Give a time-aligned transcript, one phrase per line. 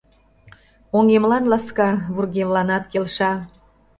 [0.97, 3.31] Оҥемлан ласка, вургемланат келша!